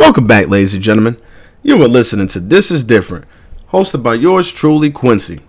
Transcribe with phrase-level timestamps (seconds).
[0.00, 1.20] Welcome back, ladies and gentlemen.
[1.62, 3.26] You are listening to This Is Different,
[3.70, 5.40] hosted by yours truly, Quincy.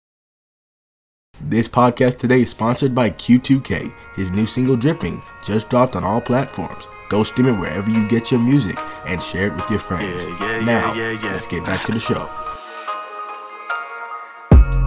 [1.39, 3.93] This podcast today is sponsored by Q2K.
[4.15, 6.89] His new single Dripping just dropped on all platforms.
[7.07, 8.77] Go stream it wherever you get your music
[9.07, 10.03] and share it with your friends.
[10.41, 11.31] Yeah, yeah, now, yeah, yeah, yeah.
[11.31, 12.27] let's get back to the show.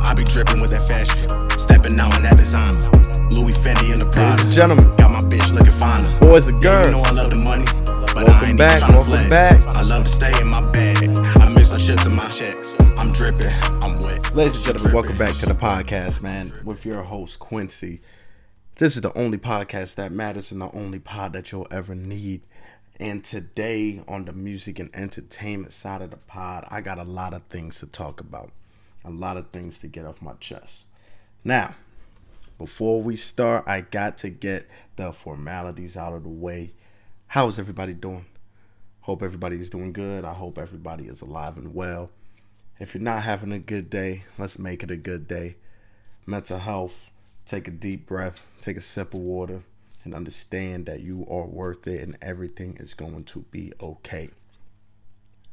[0.07, 2.91] I be dripping with that fashion, stepping out in that designer.
[3.31, 6.21] Louis Fendi in the Ladies and gentlemen, Got my bitch looking finer.
[6.21, 7.65] boys and Yeah, you know I love the money,
[8.15, 9.31] but Welcome I ain't back, even welcome flex.
[9.31, 9.67] back.
[9.75, 11.09] I love to stay in my bag.
[11.39, 12.75] I miss some shit to my checks.
[12.97, 13.53] I'm dripping,
[13.83, 14.35] I'm wet.
[14.35, 18.01] ladies and gentlemen, welcome back to the podcast, man, with your host, Quincy.
[18.77, 22.43] This is the only podcast that matters and the only pod that you'll ever need.
[23.01, 27.35] And today, on the music and entertainment side of the pod, I got a lot
[27.35, 28.51] of things to talk about,
[29.05, 30.85] a lot of things to get off my chest.
[31.43, 31.75] Now,
[32.59, 36.73] before we start, I got to get the formalities out of the way.
[37.35, 38.27] How is everybody doing?
[39.01, 40.25] Hope everybody is doing good.
[40.25, 42.11] I hope everybody is alive and well.
[42.79, 45.57] If you're not having a good day, let's make it a good day.
[46.27, 47.11] Mental health,
[47.45, 49.65] take a deep breath, take a sip of water,
[50.05, 54.31] and understand that you are worth it and everything is going to be okay.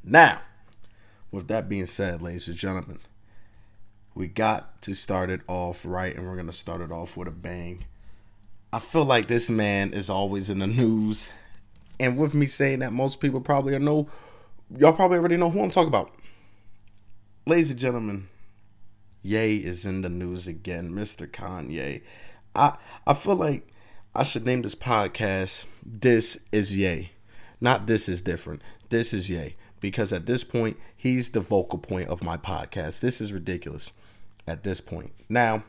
[0.04, 0.42] Now,
[1.32, 3.00] with that being said, ladies and gentlemen,
[4.14, 7.28] we got to start it off right, and we're going to start it off with
[7.28, 7.86] a bang.
[8.72, 11.28] I feel like this man is always in the news.
[12.02, 14.10] And with me saying that, most people probably know,
[14.76, 16.12] y'all probably already know who I'm talking about.
[17.46, 18.28] Ladies and gentlemen,
[19.22, 21.30] Ye is in the news again, Mr.
[21.30, 22.02] Kanye.
[22.56, 23.68] I I feel like
[24.16, 27.12] I should name this podcast This is Ye.
[27.62, 28.64] Not this is different.
[28.90, 29.56] This is Ye.
[29.80, 33.00] Because at this point, he's the vocal point of my podcast.
[33.00, 33.94] This is ridiculous
[34.48, 35.12] at this point.
[35.30, 35.66] Now,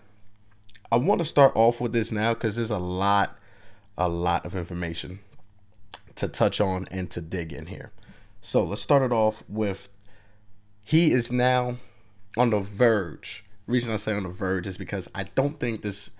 [0.90, 3.38] I want to start off with this now because there's a lot,
[3.98, 5.20] a lot of information
[6.16, 7.92] to touch on and to dig in here.
[8.40, 9.88] So let's start it off with
[10.82, 11.76] he is now
[12.36, 13.44] on the verge.
[13.66, 16.10] reason I say on the verge is because I don't think this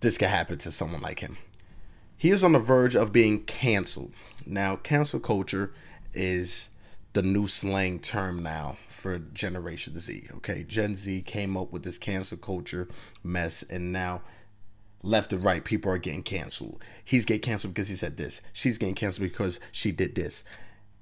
[0.00, 1.38] this can happen to someone like him.
[2.18, 4.12] He is on the verge of being canceled.
[4.44, 5.72] Now, cancel culture
[6.12, 6.70] is
[7.12, 10.28] the new slang term now for Generation Z.
[10.36, 12.88] Okay, Gen Z came up with this cancel culture
[13.22, 14.22] mess, and now
[15.02, 16.82] left and right people are getting canceled.
[17.04, 18.42] He's getting canceled because he said this.
[18.52, 20.44] She's getting canceled because she did this.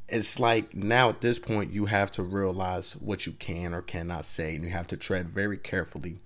[0.08, 4.26] It's like now at this point you have to realize what you can or cannot
[4.26, 6.20] say, and you have to tread very carefully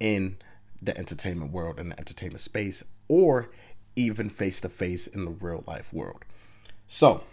[0.00, 0.36] in
[0.80, 3.50] the entertainment world and the entertainment space, or
[3.96, 6.24] even face to face in the real life world.
[6.86, 7.24] So,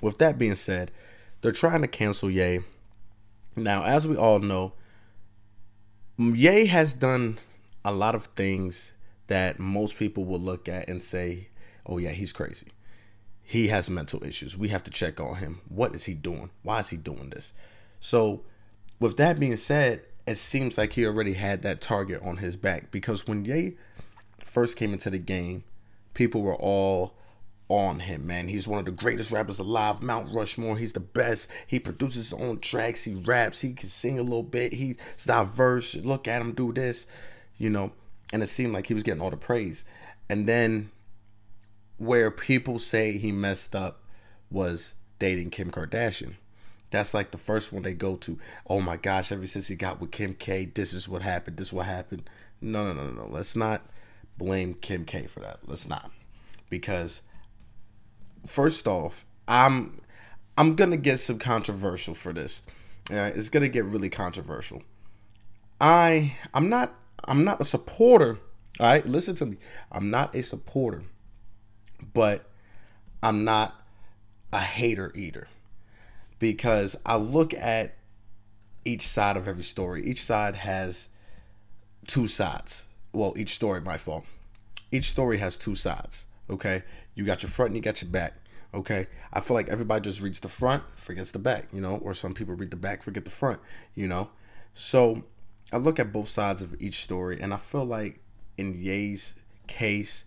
[0.00, 0.90] with that being said,
[1.40, 2.60] they're trying to cancel Ye.
[3.54, 4.72] Now, as we all know,
[6.18, 7.38] Ye has done
[7.86, 8.92] a lot of things
[9.28, 11.48] that most people will look at and say,
[11.86, 12.66] oh, yeah, he's crazy.
[13.42, 14.58] He has mental issues.
[14.58, 15.60] We have to check on him.
[15.68, 16.50] What is he doing?
[16.64, 17.54] Why is he doing this?
[18.00, 18.42] So,
[18.98, 22.90] with that being said, it seems like he already had that target on his back
[22.90, 23.76] because when Ye
[24.40, 25.62] first came into the game,
[26.12, 27.14] people were all
[27.68, 28.48] on him, man.
[28.48, 30.02] He's one of the greatest rappers alive.
[30.02, 30.76] Mount Rushmore.
[30.76, 31.48] He's the best.
[31.66, 33.04] He produces his own tracks.
[33.04, 33.60] He raps.
[33.60, 34.72] He can sing a little bit.
[34.72, 35.94] He's diverse.
[35.94, 37.06] Look at him do this,
[37.58, 37.92] you know.
[38.32, 39.84] And it seemed like he was getting all the praise.
[40.28, 40.90] And then
[41.98, 44.02] where people say he messed up
[44.50, 46.34] was dating Kim Kardashian.
[46.90, 48.38] That's like the first one they go to.
[48.66, 51.56] Oh my gosh, ever since he got with Kim K, this is what happened.
[51.56, 52.28] This is what happened.
[52.60, 53.26] No, no, no, no.
[53.28, 53.82] Let's not
[54.38, 55.60] blame Kim K for that.
[55.66, 56.10] Let's not.
[56.70, 57.22] Because
[58.46, 60.00] first off, I'm
[60.56, 62.62] I'm gonna get some controversial for this.
[63.10, 64.82] Right, it's gonna get really controversial.
[65.80, 66.94] I I'm not
[67.24, 68.38] I'm not a supporter.
[68.78, 69.56] All right, listen to me.
[69.90, 71.02] I'm not a supporter,
[72.12, 72.48] but
[73.22, 73.74] I'm not
[74.52, 75.48] a hater either
[76.38, 77.94] because I look at
[78.84, 80.04] each side of every story.
[80.04, 81.08] Each side has
[82.06, 82.86] two sides.
[83.12, 84.24] Well, each story, my fault.
[84.92, 86.26] Each story has two sides.
[86.48, 86.84] Okay,
[87.14, 88.34] you got your front and you got your back.
[88.72, 91.66] Okay, I feel like everybody just reads the front, forgets the back.
[91.72, 93.58] You know, or some people read the back, forget the front.
[93.94, 94.28] You know,
[94.74, 95.24] so
[95.72, 98.20] I look at both sides of each story, and I feel like
[98.56, 99.34] in Ye's
[99.66, 100.24] case,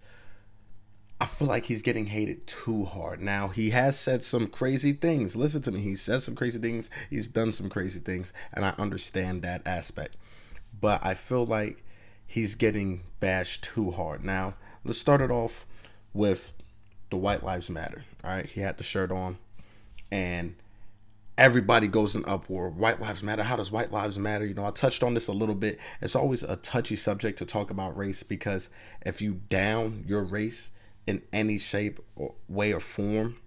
[1.21, 3.21] I feel like he's getting hated too hard.
[3.21, 5.35] Now, he has said some crazy things.
[5.35, 5.81] Listen to me.
[5.81, 6.89] He said some crazy things.
[7.09, 10.17] He's done some crazy things, and I understand that aspect.
[10.79, 11.83] But I feel like
[12.25, 14.23] he's getting bashed too hard.
[14.23, 15.65] Now, let's start it off
[16.13, 16.53] with
[17.09, 18.05] the White Lives Matter.
[18.23, 19.37] All right, he had the shirt on,
[20.11, 20.55] and
[21.39, 22.69] everybody goes in uproar.
[22.69, 23.43] White lives matter.
[23.43, 24.45] How does white lives matter?
[24.45, 25.79] You know, I touched on this a little bit.
[26.01, 28.69] It's always a touchy subject to talk about race because
[29.05, 30.71] if you down your race
[31.07, 33.37] in any shape or way or form,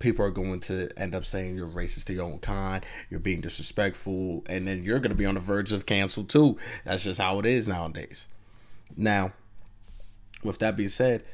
[0.00, 3.40] people are going to end up saying you're racist to your own kind, you're being
[3.40, 6.58] disrespectful, and then you're going to be on the verge of cancel too.
[6.84, 8.26] That's just how it is nowadays.
[8.96, 9.32] Now,
[10.42, 11.24] with that being said,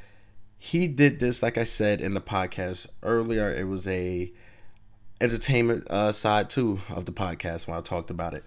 [0.58, 3.52] he did this like I said in the podcast earlier.
[3.52, 4.32] It was a
[5.22, 8.44] entertainment uh, side too of the podcast when I talked about it.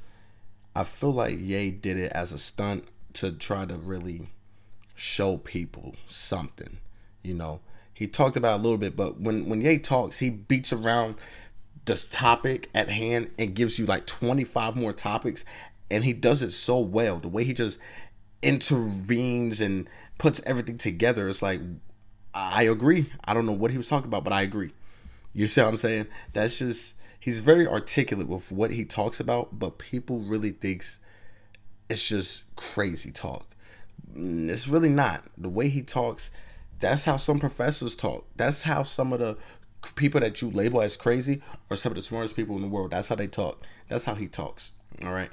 [0.76, 4.28] I feel like Ye did it as a stunt to try to really
[4.94, 6.78] show people something,
[7.24, 7.62] you know
[7.96, 11.16] he talked about a little bit, but when when Ye talks, he beats around
[11.86, 15.46] this topic at hand and gives you like 25 more topics
[15.90, 17.18] and he does it so well.
[17.18, 17.80] The way he just
[18.42, 19.88] intervenes and
[20.18, 21.62] puts everything together, it's like
[22.34, 23.10] I agree.
[23.24, 24.72] I don't know what he was talking about, but I agree.
[25.36, 26.08] You see what I'm saying?
[26.34, 31.00] That's just he's very articulate with what he talks about, but people really thinks
[31.90, 33.46] it's just crazy talk.
[34.16, 35.24] Mm, it's really not.
[35.38, 36.32] The way he talks,
[36.80, 38.26] that's how some professors talk.
[38.38, 39.38] That's how some of the
[39.96, 42.92] people that you label as crazy are some of the smartest people in the world.
[42.92, 43.68] That's how they talk.
[43.90, 44.72] That's how he talks.
[45.04, 45.30] All right.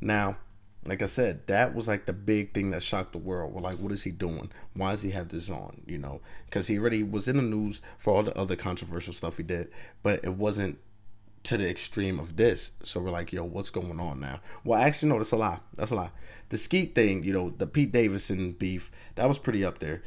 [0.00, 0.38] Now,
[0.84, 3.52] like I said, that was like the big thing that shocked the world.
[3.52, 4.50] We're like, what is he doing?
[4.74, 5.82] Why does he have this on?
[5.86, 9.36] You know, because he already was in the news for all the other controversial stuff
[9.36, 9.70] he did,
[10.02, 10.78] but it wasn't
[11.44, 12.72] to the extreme of this.
[12.82, 14.40] So we're like, yo, what's going on now?
[14.64, 15.60] Well, actually, no, that's a lie.
[15.74, 16.10] That's a lie.
[16.48, 20.02] The Skete thing, you know, the Pete Davidson beef, that was pretty up there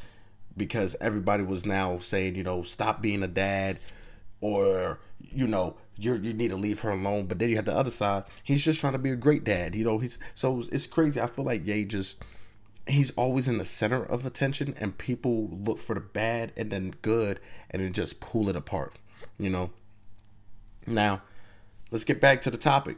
[0.58, 3.80] because everybody was now saying, you know, stop being a dad
[4.42, 7.26] or, you know, you you need to leave her alone.
[7.26, 8.24] But then you have the other side.
[8.44, 9.76] He's just trying to be a great dad.
[9.76, 11.20] You know, he's so it's crazy.
[11.22, 12.24] I feel like Ye just
[12.88, 16.94] he's always in the center of attention and people look for the bad and then
[17.02, 17.40] good
[17.72, 18.98] and then just pull it apart,
[19.40, 19.72] you know.
[20.86, 21.24] Now,
[21.90, 22.98] let's get back to the topic.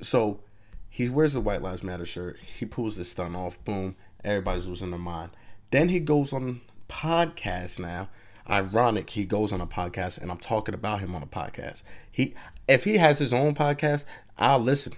[0.00, 0.40] So
[0.88, 2.38] he wears a White Lives Matter shirt.
[2.38, 3.62] He pulls this stunt off.
[3.64, 3.96] Boom.
[4.22, 5.32] Everybody's losing their mind.
[5.70, 8.08] Then he goes on podcast now.
[8.48, 11.82] Ironic, he goes on a podcast, and I'm talking about him on a podcast.
[12.10, 12.34] He,
[12.68, 14.04] if he has his own podcast,
[14.38, 14.92] I'll listen.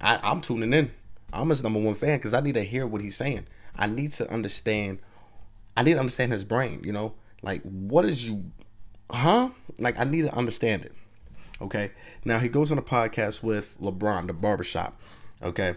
[0.00, 0.92] I, I'm tuning in.
[1.32, 3.46] I'm his number one fan because I need to hear what he's saying.
[3.76, 5.00] I need to understand.
[5.76, 6.82] I need to understand his brain.
[6.84, 8.44] You know, like what is you,
[9.10, 9.50] huh?
[9.78, 10.92] Like I need to understand it.
[11.60, 11.90] Okay.
[12.24, 15.00] Now he goes on a podcast with LeBron, the barbershop.
[15.42, 15.74] Okay,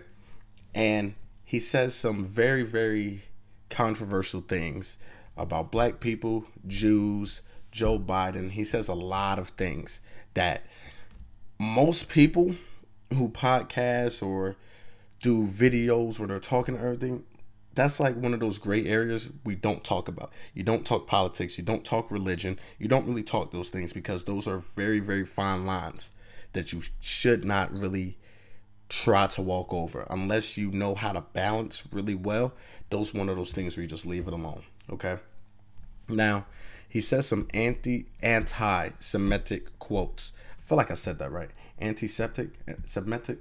[0.76, 3.24] and he says some very very
[3.70, 4.98] controversial things
[5.38, 7.42] about black people, Jews,
[7.72, 8.52] Joe Biden.
[8.52, 10.02] He says a lot of things
[10.34, 10.66] that
[11.60, 12.56] most people
[13.14, 14.56] who podcast or
[15.22, 17.24] do videos where they're talking to everything,
[17.74, 20.32] that's like one of those gray areas we don't talk about.
[20.54, 24.24] You don't talk politics, you don't talk religion, you don't really talk those things because
[24.24, 26.12] those are very, very fine lines
[26.54, 28.18] that you should not really
[28.90, 32.54] try to walk over unless you know how to balance really well.
[32.90, 34.64] Those one of those things where you just leave it alone.
[34.92, 35.18] Okay.
[36.08, 36.46] Now,
[36.88, 40.34] he says some anti anti Semitic quotes.
[40.60, 41.50] I feel like I said that right.
[41.80, 43.40] Antiseptic, eh, Semitic,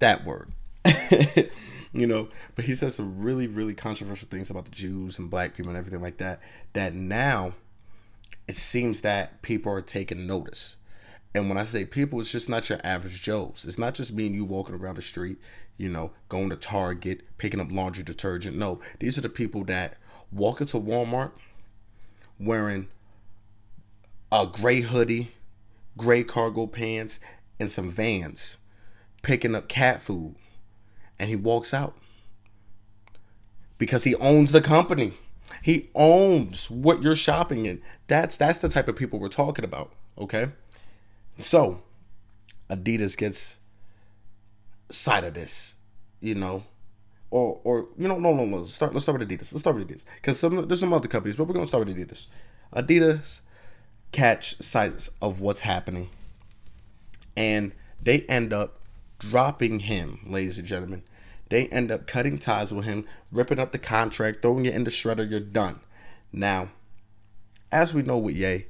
[0.00, 0.52] that word.
[1.92, 5.54] you know, but he says some really, really controversial things about the Jews and black
[5.54, 6.40] people and everything like that.
[6.72, 7.54] That now
[8.46, 10.76] it seems that people are taking notice.
[11.34, 13.64] And when I say people, it's just not your average Joes.
[13.66, 15.38] It's not just me and you walking around the street,
[15.76, 18.56] you know, going to Target, picking up laundry detergent.
[18.56, 19.96] No, these are the people that
[20.34, 21.30] walk into Walmart
[22.38, 22.88] wearing
[24.32, 25.32] a gray hoodie,
[25.96, 27.20] gray cargo pants,
[27.60, 28.58] and some vans,
[29.22, 30.34] picking up cat food.
[31.20, 31.96] And he walks out
[33.78, 35.14] because he owns the company.
[35.62, 37.80] He owns what you're shopping in.
[38.08, 40.48] That's that's the type of people we're talking about, okay?
[41.38, 41.82] So,
[42.68, 43.58] Adidas gets
[44.90, 45.76] sight of this,
[46.20, 46.64] you know,
[47.34, 49.74] or or you know no no no let's start let's start with Adidas let's start
[49.74, 52.28] with Adidas because some there's some other companies but we're gonna start with Adidas.
[52.72, 53.40] Adidas
[54.12, 56.10] catch sizes of what's happening,
[57.36, 58.78] and they end up
[59.18, 61.02] dropping him, ladies and gentlemen.
[61.48, 64.90] They end up cutting ties with him, ripping up the contract, throwing it in the
[64.92, 65.28] shredder.
[65.28, 65.80] You're done.
[66.32, 66.70] Now,
[67.72, 68.66] as we know with Ye,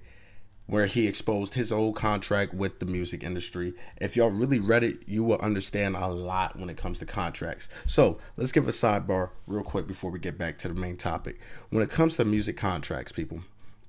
[0.67, 3.75] where he exposed his old contract with the music industry.
[4.01, 7.69] If y'all really read it, you will understand a lot when it comes to contracts.
[7.87, 11.39] So let's give a sidebar real quick before we get back to the main topic.
[11.69, 13.41] When it comes to music contracts, people,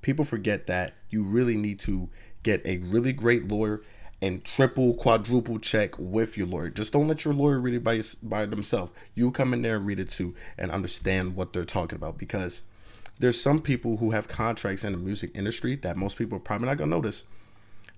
[0.01, 2.09] people forget that you really need to
[2.43, 3.81] get a really great lawyer
[4.21, 6.69] and triple, quadruple check with your lawyer.
[6.69, 8.91] Just don't let your lawyer read it by by themselves.
[9.13, 12.63] You come in there and read it too and understand what they're talking about because
[13.19, 16.67] there's some people who have contracts in the music industry that most people are probably
[16.67, 17.23] not gonna notice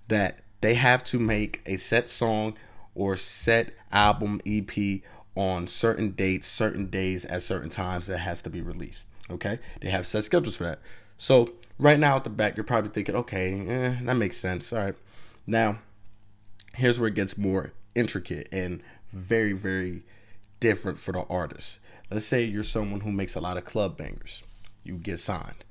[0.08, 2.56] that they have to make a set song
[2.94, 5.02] or set album EP
[5.36, 9.06] on certain dates, certain days at certain times that has to be released.
[9.30, 10.80] Okay, they have set schedules for that.
[11.16, 14.72] So right now at the back, you're probably thinking, okay, eh, that makes sense.
[14.72, 14.94] All right.
[15.46, 15.78] Now,
[16.74, 18.82] here's where it gets more intricate and
[19.12, 20.02] very, very
[20.60, 21.78] different for the artist.
[22.10, 24.42] Let's say you're someone who makes a lot of club bangers.
[24.82, 25.64] You get signed.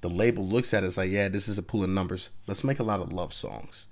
[0.00, 2.30] The label looks at it as like, yeah, this is a pool of numbers.
[2.46, 3.88] Let's make a lot of love songs.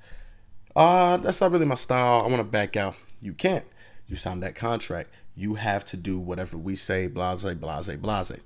[0.75, 2.23] Uh, that's not really my style.
[2.23, 2.95] I want to back out.
[3.21, 3.67] You can't.
[4.07, 5.11] You signed that contract.
[5.37, 8.41] You have to do whatever we say, blase, blase, blase.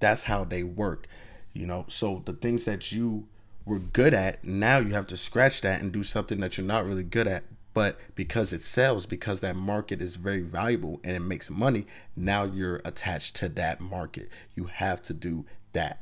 [0.00, 1.06] That's how they work.
[1.52, 3.28] You know, so the things that you
[3.64, 6.86] were good at, now you have to scratch that and do something that you're not
[6.86, 7.44] really good at.
[7.74, 12.44] But because it sells, because that market is very valuable and it makes money, now
[12.44, 14.28] you're attached to that market.
[14.54, 16.00] You have to do that.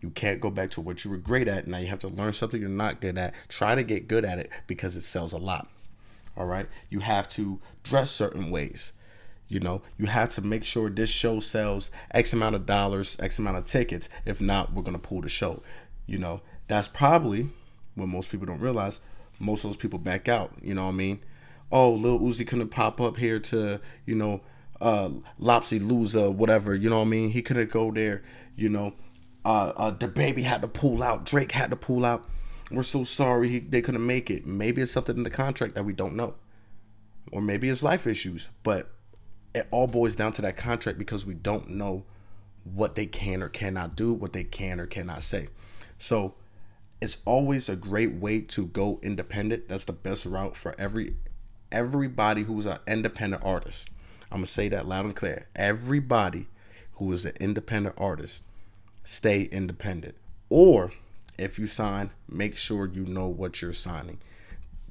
[0.00, 1.66] You can't go back to what you were great at.
[1.66, 3.34] Now you have to learn something you're not good at.
[3.48, 5.68] Try to get good at it because it sells a lot.
[6.36, 6.68] All right.
[6.88, 8.92] You have to dress certain ways.
[9.48, 13.38] You know, you have to make sure this show sells X amount of dollars, X
[13.38, 14.08] amount of tickets.
[14.26, 15.62] If not, we're going to pull the show.
[16.06, 17.48] You know, that's probably
[17.94, 19.00] what most people don't realize.
[19.38, 20.52] Most of those people back out.
[20.62, 21.20] You know what I mean?
[21.72, 24.42] Oh, Lil Uzi couldn't pop up here to, you know,
[24.80, 26.74] uh, Lopsy Loser, whatever.
[26.74, 27.30] You know what I mean?
[27.30, 28.22] He couldn't go there.
[28.54, 28.94] You know,
[29.48, 31.24] uh, uh, DaBaby had to pull out.
[31.24, 32.28] Drake had to pull out.
[32.70, 34.46] We're so sorry he, they couldn't make it.
[34.46, 36.34] Maybe it's something in the contract that we don't know,
[37.32, 38.50] or maybe it's life issues.
[38.62, 38.90] But
[39.54, 42.04] it all boils down to that contract because we don't know
[42.64, 45.48] what they can or cannot do, what they can or cannot say.
[45.96, 46.34] So
[47.00, 49.70] it's always a great way to go independent.
[49.70, 51.16] That's the best route for every
[51.72, 53.88] everybody who's an independent artist.
[54.30, 55.48] I'm gonna say that loud and clear.
[55.56, 56.48] Everybody
[56.96, 58.42] who is an independent artist,
[59.08, 60.14] stay independent.
[60.50, 60.92] Or
[61.38, 64.18] if you sign, make sure you know what you're signing.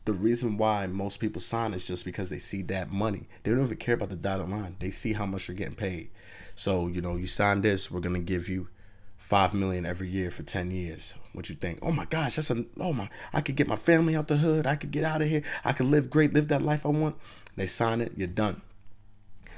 [0.05, 3.27] The reason why most people sign is just because they see that money.
[3.43, 4.75] They don't even care about the dotted line.
[4.79, 6.09] They see how much you're getting paid.
[6.55, 8.69] So, you know, you sign this, we're gonna give you
[9.17, 12.65] five million every year for 10 years what you think oh my gosh that's a
[12.79, 15.27] oh my i could get my family out the hood i could get out of
[15.27, 17.15] here i could live great live that life i want
[17.55, 18.61] they sign it you're done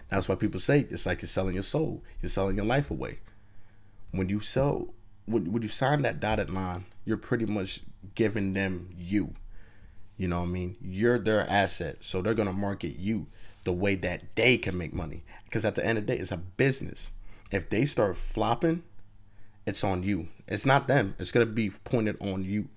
[0.10, 3.20] that's why people say it's like you're selling your soul you're selling your life away
[4.12, 4.94] when you sell
[5.26, 7.82] when, when you sign that dotted line you're pretty much
[8.16, 9.34] giving them you
[10.18, 13.28] you know what i mean you're their asset so they're gonna market you
[13.64, 16.32] the way that they can make money because at the end of the day it's
[16.32, 17.12] a business
[17.52, 18.84] if they start flopping
[19.70, 20.28] it's on you.
[20.48, 21.14] It's not them.
[21.20, 22.70] It's gonna be pointed on you.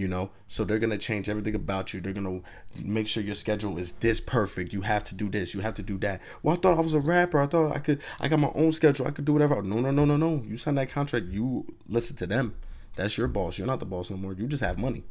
[0.00, 2.00] You know, so they're gonna change everything about you.
[2.00, 2.40] They're gonna
[2.74, 4.72] make sure your schedule is this perfect.
[4.72, 5.52] You have to do this.
[5.52, 6.22] You have to do that.
[6.42, 7.38] Well, I thought I was a rapper.
[7.38, 8.00] I thought I could.
[8.18, 9.06] I got my own schedule.
[9.06, 9.60] I could do whatever.
[9.60, 10.42] No, no, no, no, no.
[10.48, 11.26] You sign that contract.
[11.26, 12.54] You listen to them.
[12.96, 13.58] That's your boss.
[13.58, 14.32] You're not the boss anymore.
[14.32, 15.04] You just have money.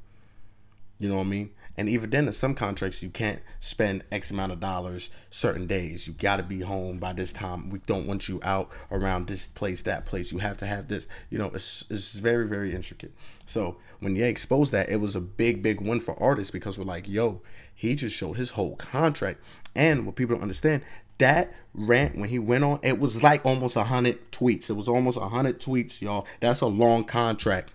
[0.98, 1.52] You know what I mean?
[1.80, 6.10] And even then, in some contracts, you can't spend X amount of dollars certain days.
[6.10, 7.70] You got to be home by this time.
[7.70, 10.34] We don't want you out around this place, that place.
[10.34, 11.08] You have to have this.
[11.30, 13.14] You know, it's, it's very, very intricate.
[13.46, 16.84] So when Ye exposed that, it was a big, big win for artists because we're
[16.84, 17.42] like, yo,
[17.74, 19.40] he just showed his whole contract.
[19.74, 20.82] And what people don't understand,
[21.20, 24.70] that rant when he went on, it was like almost a hundred tweets.
[24.70, 26.28] It was almost a hundred tweets, y'all.
[26.42, 27.72] That's a long contract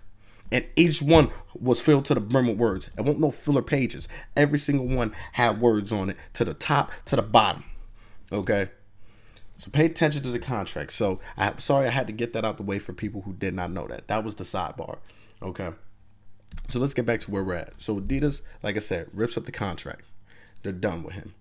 [0.51, 2.89] and each one was filled to the brim with words.
[2.97, 4.07] It won't no filler pages.
[4.35, 7.63] Every single one had words on it, to the top, to the bottom.
[8.31, 8.69] Okay.
[9.57, 10.91] So pay attention to the contract.
[10.91, 13.53] So I'm sorry I had to get that out the way for people who did
[13.53, 14.07] not know that.
[14.07, 14.97] That was the sidebar.
[15.41, 15.71] Okay.
[16.67, 17.81] So let's get back to where we're at.
[17.81, 20.03] So Adidas, like I said, rips up the contract.
[20.63, 21.33] They're done with him.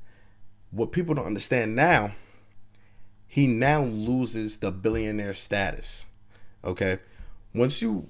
[0.70, 2.12] What people don't understand now,
[3.26, 6.06] he now loses the billionaire status.
[6.64, 6.98] Okay.
[7.54, 8.08] Once you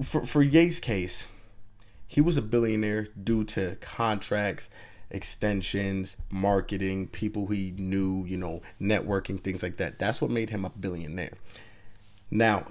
[0.00, 1.26] for for Ye's case,
[2.06, 4.70] he was a billionaire due to contracts,
[5.10, 9.98] extensions, marketing, people he knew, you know, networking, things like that.
[9.98, 11.34] That's what made him a billionaire.
[12.30, 12.66] Now,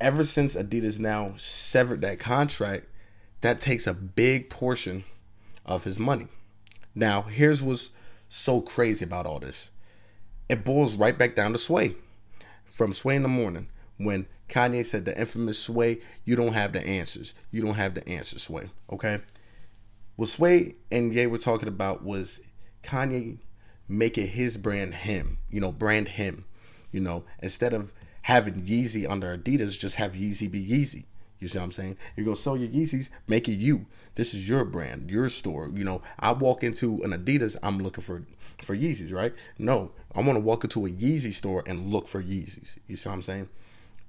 [0.00, 2.86] ever since Adidas now severed that contract,
[3.40, 5.04] that takes a big portion
[5.64, 6.28] of his money.
[6.94, 7.92] Now, here's what's
[8.28, 9.70] so crazy about all this.
[10.48, 11.96] It boils right back down to Sway.
[12.64, 13.68] From Sway in the morning,
[14.00, 17.34] when Kanye said the infamous Sway, you don't have the answers.
[17.50, 18.70] You don't have the answers, Sway.
[18.90, 19.20] Okay?
[20.16, 22.40] What Sway and Ye were talking about was
[22.82, 23.38] Kanye
[23.88, 26.44] making his brand him, you know, brand him,
[26.90, 27.92] you know, instead of
[28.22, 31.04] having Yeezy under Adidas, just have Yeezy be Yeezy.
[31.38, 31.96] You see what I'm saying?
[32.16, 33.86] You're gonna sell your Yeezys, make it you.
[34.14, 35.70] This is your brand, your store.
[35.72, 38.22] You know, I walk into an Adidas, I'm looking for
[38.62, 39.32] for Yeezys, right?
[39.58, 42.78] No, I want to walk into a Yeezy store and look for Yeezys.
[42.86, 43.48] You see what I'm saying?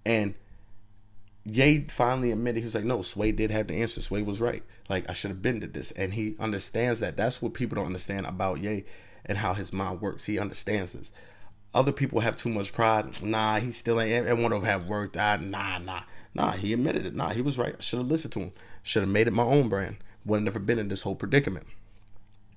[0.05, 0.35] And
[1.43, 4.01] Ye finally admitted he was like, no, Sway did have the answer.
[4.01, 4.63] Sway was right.
[4.89, 7.17] Like I should have been to this, and he understands that.
[7.17, 8.83] That's what people don't understand about Ye
[9.25, 10.25] and how his mind works.
[10.25, 11.11] He understands this.
[11.73, 13.21] other people have too much pride.
[13.23, 14.25] Nah, he still ain't.
[14.39, 15.41] Want to have worked out.
[15.41, 16.01] Nah, nah,
[16.33, 16.51] nah.
[16.51, 17.15] He admitted it.
[17.15, 17.81] Nah, he was right.
[17.81, 18.51] Should have listened to him.
[18.83, 19.97] Should have made it my own brand.
[20.25, 21.65] Wouldn't have been in this whole predicament.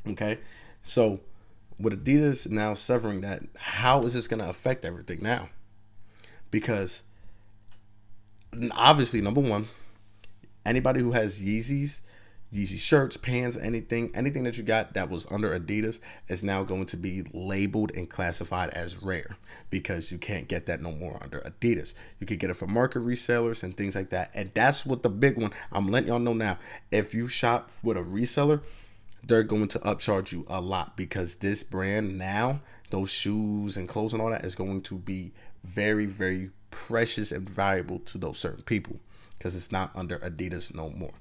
[0.07, 0.39] Okay,
[0.83, 1.21] so
[1.79, 5.49] with Adidas now severing that, how is this going to affect everything now?
[6.51, 7.03] Because
[8.73, 9.69] obviously, number one,
[10.65, 12.01] anybody who has Yeezys
[12.55, 16.87] Yeezy shirts, pants, anything, anything that you got that was under Adidas is now going
[16.87, 19.37] to be labeled and classified as rare
[19.71, 21.95] because you can't get that no more under Adidas.
[22.21, 24.31] You could get it from market resellers and things like that.
[24.35, 25.51] And that's what the big one.
[25.73, 26.59] I'm letting y'all know now.
[26.93, 28.63] If you shop with a reseller,
[29.25, 34.13] they're going to upcharge you a lot because this brand now, those shoes and clothes
[34.13, 35.33] and all that is going to be
[35.65, 38.99] very, very precious and valuable to those certain people
[39.39, 41.13] because it's not under Adidas no more.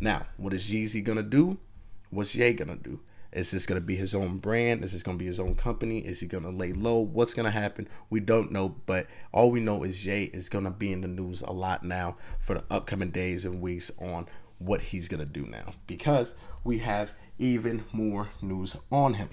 [0.00, 1.58] Now, what is Yeezy gonna do?
[2.10, 3.00] What's Ye gonna do?
[3.32, 4.84] Is this gonna be his own brand?
[4.84, 6.00] Is this gonna be his own company?
[6.00, 6.98] Is he gonna lay low?
[6.98, 7.88] What's gonna happen?
[8.10, 11.40] We don't know, but all we know is Ye is gonna be in the news
[11.42, 14.26] a lot now for the upcoming days and weeks on
[14.58, 16.34] what he's gonna do now because
[16.64, 19.28] we have even more news on him.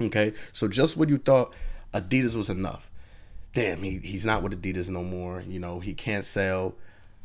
[0.00, 1.54] Okay, so just when you thought
[1.92, 2.89] Adidas was enough,
[3.52, 5.42] damn, he, he's not with Adidas no more.
[5.46, 6.74] You know, he can't sell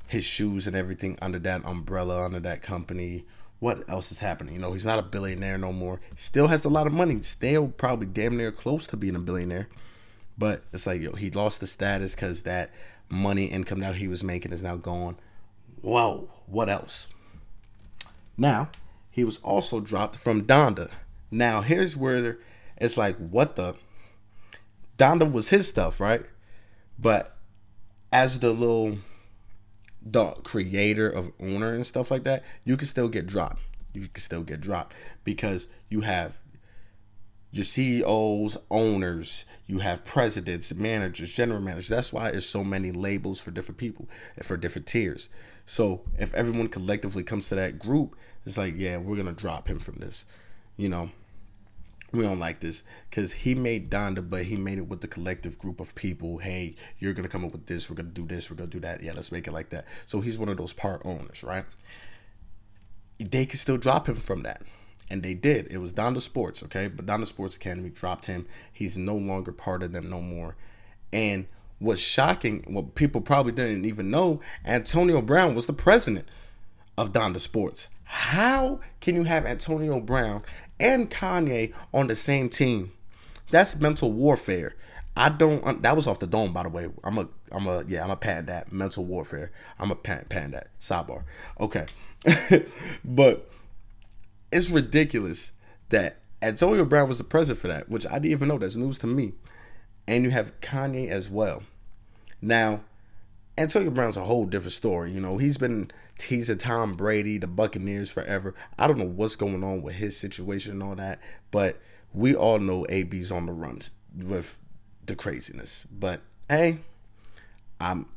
[0.07, 3.25] his shoes and everything under that umbrella, under that company.
[3.59, 4.53] What else is happening?
[4.53, 6.01] You know, he's not a billionaire no more.
[6.15, 7.21] Still has a lot of money.
[7.21, 9.69] Still probably damn near close to being a billionaire.
[10.37, 12.71] But it's like, yo, he lost the status because that
[13.09, 15.15] money income that he was making is now gone.
[15.81, 17.07] Whoa, what else?
[18.37, 18.69] Now,
[19.09, 20.91] he was also dropped from Donda.
[21.31, 22.37] Now, here's where
[22.77, 23.75] it's like, what the?
[24.97, 26.25] Donda was his stuff, right?
[26.97, 27.35] But
[28.11, 28.99] as the little
[30.05, 33.61] the creator of owner and stuff like that, you can still get dropped.
[33.93, 36.37] You can still get dropped because you have
[37.51, 41.87] your CEOs, owners, you have presidents, managers, general managers.
[41.87, 45.29] That's why there's so many labels for different people and for different tiers.
[45.65, 49.79] So if everyone collectively comes to that group, it's like, yeah, we're gonna drop him
[49.79, 50.25] from this.
[50.77, 51.09] You know,
[52.11, 55.59] we don't like this because he made Donda, but he made it with the collective
[55.59, 56.37] group of people.
[56.37, 57.89] Hey, you're gonna come up with this.
[57.89, 58.49] We're gonna do this.
[58.49, 59.03] We're gonna do that.
[59.03, 59.85] Yeah, let's make it like that.
[60.05, 61.65] So he's one of those part owners, right?
[63.19, 64.61] They could still drop him from that,
[65.09, 65.67] and they did.
[65.71, 68.45] It was Donda Sports, okay, but Donda Sports Academy dropped him.
[68.71, 70.55] He's no longer part of them no more.
[71.13, 71.47] And
[71.79, 76.27] what's shocking, what people probably didn't even know, Antonio Brown was the president
[76.97, 77.87] of Donda Sports.
[78.03, 80.43] How can you have Antonio Brown
[80.79, 82.91] and Kanye on the same team.
[83.51, 84.75] That's mental warfare.
[85.17, 85.81] I don't.
[85.81, 86.89] That was off the dome, by the way.
[87.03, 87.27] I'm a.
[87.51, 87.83] I'm a.
[87.87, 89.51] Yeah, I'm a patent that mental warfare.
[89.79, 91.23] I'm a patent, patent that sidebar.
[91.59, 91.85] Okay,
[93.05, 93.49] but
[94.51, 95.53] it's ridiculous
[95.89, 98.57] that Antonio Brown was the president for that, which I didn't even know.
[98.57, 99.33] That's news to me.
[100.07, 101.63] And you have Kanye as well.
[102.41, 102.81] Now,
[103.57, 105.11] Antonio Brown's a whole different story.
[105.11, 108.53] You know, he's been teasing Tom Brady, the Buccaneers forever.
[108.77, 111.19] I don't know what's going on with his situation and all that,
[111.51, 111.79] but
[112.13, 114.59] we all know AB's on the runs with
[115.05, 115.85] the craziness.
[115.91, 116.79] But hey,
[117.79, 118.07] I'm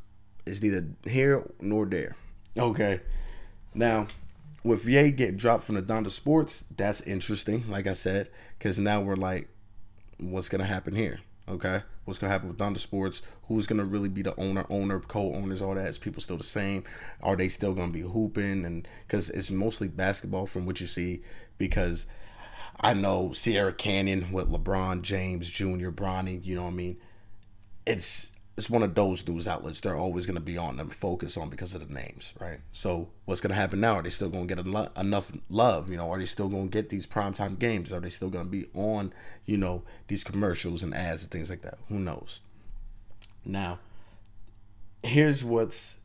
[0.47, 2.17] it's neither here nor there.
[2.57, 3.01] Okay.
[3.75, 4.07] Now,
[4.65, 9.01] with Ye getting dropped from the Donda Sports, that's interesting, like I said, because now
[9.01, 9.49] we're like,
[10.19, 11.21] what's gonna happen here?
[11.49, 13.23] Okay, what's gonna happen with Donda Sports?
[13.45, 15.87] Who's gonna really be the owner, owner, co-owners, all that?
[15.87, 16.85] Is people still the same?
[17.23, 18.67] Are they still gonna be hooping?
[18.67, 21.23] And because it's mostly basketball from what you see,
[21.57, 22.07] because
[22.83, 26.99] I know Sierra Canyon with LeBron James Jr., Bronny, you know what I mean?
[27.87, 31.37] It's it's one of those news outlets they're always going to be on them focus
[31.37, 32.59] on because of the names right?
[32.73, 33.95] So what's going to happen now?
[33.95, 34.67] Are they still going to get
[34.99, 36.11] enough love you know?
[36.11, 37.93] Are they still going to get these primetime games?
[37.93, 39.15] Are they still going to be on
[39.47, 41.79] you know these commercials and ads and things like that?
[41.89, 42.41] Who knows?
[43.45, 43.79] Now
[45.05, 45.99] here's what's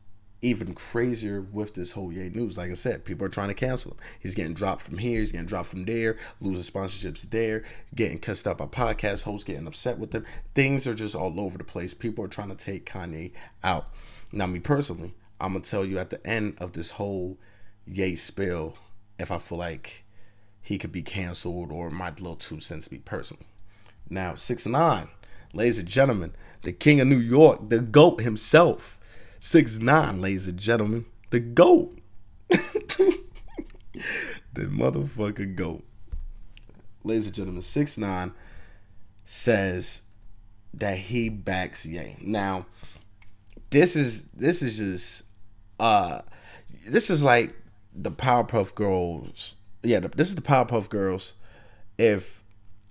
[0.44, 2.58] even crazier with this whole Ye news.
[2.58, 3.98] Like I said, people are trying to cancel him.
[4.20, 8.46] He's getting dropped from here, he's getting dropped from there, losing sponsorships there, getting cussed
[8.46, 10.24] out by podcast hosts, getting upset with them.
[10.54, 11.94] Things are just all over the place.
[11.94, 13.88] People are trying to take Kanye out.
[14.30, 17.38] Now, me personally, I'm gonna tell you at the end of this whole
[17.86, 18.76] Ye spill
[19.18, 20.04] if I feel like
[20.60, 23.44] he could be canceled or my little two cents be personal.
[24.08, 25.08] Now, six nine,
[25.52, 28.98] ladies and gentlemen, the king of New York, the GOAT himself
[29.46, 31.04] Six nine, ladies and gentlemen.
[31.28, 31.98] The GOAT.
[32.48, 33.18] the
[34.54, 35.84] motherfucker GOAT.
[37.02, 38.32] Ladies and gentlemen, six nine
[39.26, 40.00] says
[40.72, 42.16] that he backs Ye.
[42.22, 42.64] Now,
[43.68, 45.24] this is this is just
[45.78, 46.22] uh
[46.88, 47.54] this is like
[47.94, 49.56] the Powerpuff Girls.
[49.82, 51.34] Yeah, this is the Powerpuff Girls
[51.98, 52.43] if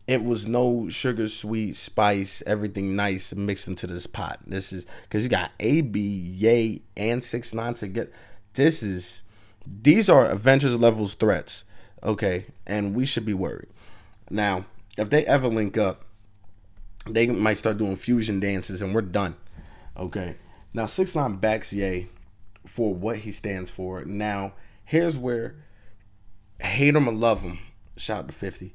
[0.05, 4.39] it was no sugar, sweet, spice, everything nice mixed into this pot.
[4.45, 8.11] This is because you got AB, Ye, and Six Nine to get.
[8.53, 9.23] This is
[9.65, 11.63] these are Avengers levels threats,
[12.03, 13.69] okay, and we should be worried.
[14.29, 14.65] Now,
[14.97, 16.03] if they ever link up,
[17.07, 19.35] they might start doing fusion dances, and we're done.
[19.95, 20.35] Okay.
[20.73, 22.09] Now Six Nine backs Ye
[22.65, 24.03] for what he stands for.
[24.03, 25.55] Now here's where
[26.59, 27.59] hate him or love him.
[27.95, 28.73] Shout out to Fifty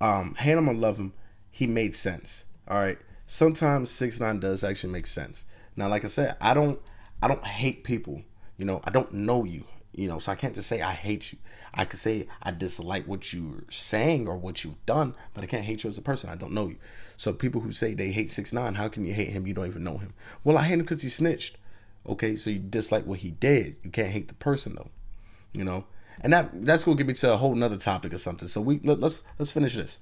[0.00, 1.12] um, hate him love him,
[1.50, 2.44] he made sense.
[2.68, 2.98] All right.
[3.26, 5.46] Sometimes six nine does actually make sense.
[5.76, 6.80] Now, like I said, I don't
[7.22, 8.22] I don't hate people.
[8.58, 9.64] You know, I don't know you.
[9.92, 11.38] You know, so I can't just say I hate you.
[11.72, 15.64] I could say I dislike what you're saying or what you've done, but I can't
[15.64, 16.30] hate you as a person.
[16.30, 16.76] I don't know you.
[17.16, 19.46] So people who say they hate six nine, how can you hate him?
[19.46, 20.12] You don't even know him.
[20.42, 21.56] Well, I hate him because he snitched.
[22.06, 23.76] Okay, so you dislike what he did.
[23.82, 24.90] You can't hate the person though.
[25.52, 25.84] You know,
[26.20, 28.48] and that that's gonna get me to a whole nother topic or something.
[28.48, 29.98] So we let, us let's finish this.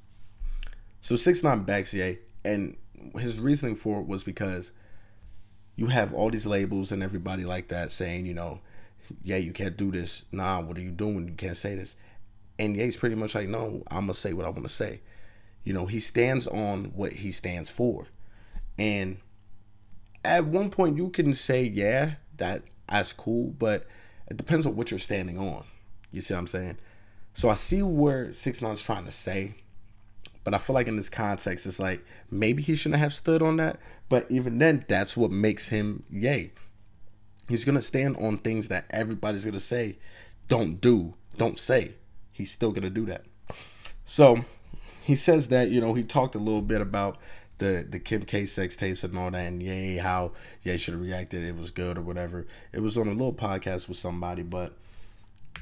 [1.01, 2.77] So six nine Ye, and
[3.19, 4.73] his reasoning for it was because
[5.77, 8.61] you have all these labels and everybody like that saying, you know,
[9.23, 10.25] yeah, you can't do this.
[10.31, 11.27] Nah, what are you doing?
[11.27, 11.97] You can't say this.
[12.59, 15.01] And Ye's pretty much like, no, I'm gonna say what I want to say.
[15.65, 18.07] You know, he stands on what he stands for.
[18.79, 19.19] And
[20.25, 23.87] at one point you can say, yeah, that that's cool, but
[24.29, 25.65] it depends on what you're standing on.
[26.13, 26.79] You see what I'm saying?
[27.35, 29.55] So I see where Six Nine's trying to say,
[30.45, 33.57] but I feel like in this context, it's like maybe he shouldn't have stood on
[33.57, 33.81] that.
[34.09, 36.53] But even then, that's what makes him Ye.
[37.49, 39.99] He's gonna stand on things that everybody's gonna say,
[40.49, 41.95] don't do, don't say.
[42.33, 43.25] He's still gonna do that.
[44.05, 44.45] So
[45.03, 47.19] he says that you know he talked a little bit about
[47.59, 51.03] the the Kim K sex tapes and all that, and Ye how Ye should have
[51.03, 51.45] reacted.
[51.45, 52.47] It was good or whatever.
[52.73, 54.77] It was on a little podcast with somebody, but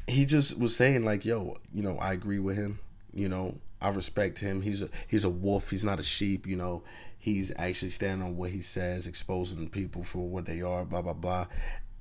[0.06, 2.80] he just was saying like, "Yo, you know, I agree with him.
[3.12, 4.62] You know, I respect him.
[4.62, 5.70] He's a he's a wolf.
[5.70, 6.46] He's not a sheep.
[6.46, 6.82] You know,
[7.18, 10.84] he's actually standing on what he says, exposing people for what they are.
[10.84, 11.46] Blah blah blah."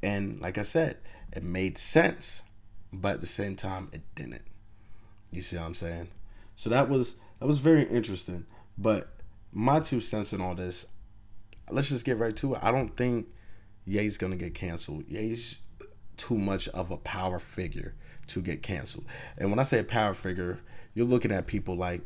[0.02, 0.98] And like I said,
[1.34, 2.44] it made sense,
[2.94, 4.44] but at the same time, it didn't.
[5.32, 6.10] You see what I'm saying?
[6.56, 8.46] So that was that was very interesting.
[8.78, 9.10] But
[9.52, 10.86] my two cents in all this,
[11.70, 12.60] let's just get right to it.
[12.62, 13.28] I don't think
[13.86, 15.06] Ye's gonna get canceled.
[15.08, 15.60] Ye's
[16.20, 17.96] too much of a power figure
[18.28, 19.06] to get canceled.
[19.38, 20.60] And when I say power figure,
[20.94, 22.02] you're looking at people like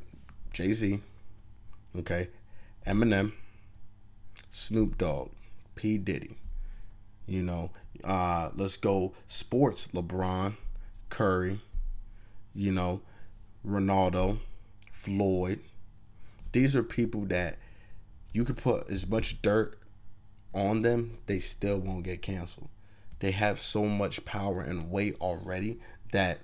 [0.54, 1.02] Jay Z,
[1.97, 2.30] okay,
[2.86, 3.34] Eminem,
[4.52, 5.32] Snoop Dogg,
[5.76, 5.97] P.
[5.97, 6.38] Diddy.
[7.26, 7.71] You know,
[8.04, 10.56] uh, let's go sports, LeBron,
[11.10, 11.60] Curry,
[12.54, 13.02] you know,
[13.65, 14.39] Ronaldo,
[14.91, 15.60] Floyd.
[16.52, 17.58] These are people that
[18.32, 19.80] you could put as much dirt
[20.54, 22.69] on them, they still won't get canceled
[23.23, 25.79] they have so much power and weight already
[26.12, 26.39] that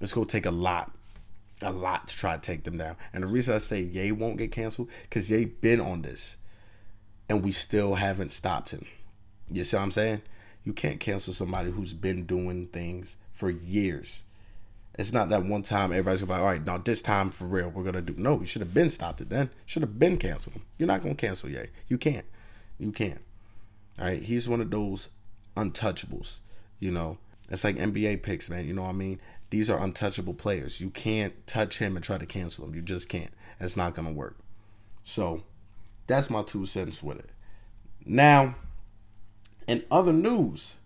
[0.00, 0.90] it's gonna take a lot,
[1.62, 2.96] a lot to try to take them down.
[3.12, 6.36] And the reason I say Ye won't get canceled, because Ye been on this,
[7.28, 8.84] and we still haven't stopped him.
[9.48, 10.22] You see what I'm saying?
[10.64, 14.24] You can't cancel somebody who's been doing things for years.
[14.98, 17.46] It's not that one time everybody's gonna be like, all right, now this time for
[17.46, 18.16] real, we're gonna do.
[18.16, 19.50] No, you should have been stopped it then.
[19.66, 20.60] Should have been canceled.
[20.78, 21.66] You're not gonna cancel Ye.
[21.86, 22.26] You can't.
[22.76, 23.20] You can't.
[24.00, 25.10] All right, he's one of those
[25.56, 26.40] untouchables.
[26.78, 28.66] You know, it's like NBA picks, man.
[28.66, 29.20] You know what I mean?
[29.50, 30.80] These are untouchable players.
[30.80, 32.74] You can't touch him and try to cancel him.
[32.74, 33.30] You just can't.
[33.60, 34.36] It's not gonna work.
[35.04, 35.44] So
[36.06, 37.30] that's my two cents with it.
[38.04, 38.56] Now,
[39.66, 40.76] in other news,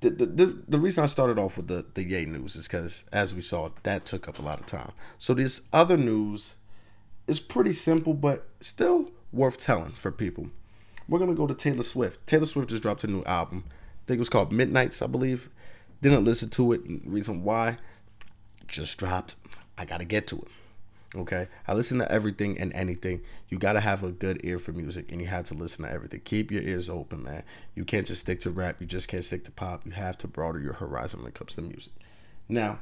[0.00, 3.04] the, the, the, the reason I started off with the, the Ye news is because,
[3.12, 4.92] as we saw, that took up a lot of time.
[5.18, 6.54] So, this other news
[7.26, 10.50] is pretty simple, but still worth telling for people
[11.08, 12.26] we're gonna go to Taylor Swift.
[12.26, 13.64] Taylor Swift just dropped a new album.
[13.68, 15.50] I think it was called Midnights, I believe.
[16.02, 16.82] Didn't listen to it.
[17.04, 17.78] Reason why?
[18.68, 19.36] Just dropped.
[19.78, 20.48] I gotta get to it.
[21.14, 23.22] Okay, I listen to everything and anything.
[23.48, 26.20] You gotta have a good ear for music, and you have to listen to everything.
[26.24, 27.42] Keep your ears open, man.
[27.74, 28.76] You can't just stick to rap.
[28.80, 29.86] You just can't stick to pop.
[29.86, 31.92] You have to broaden your horizon when it comes to music.
[32.48, 32.80] Now,